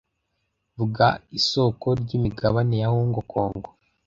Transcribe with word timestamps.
Vuga 0.77 1.07
isoko 1.39 1.87
ryimigabane 2.01 2.75
rya 2.77 2.87
Hong 2.93 3.15
Kong 3.31 3.59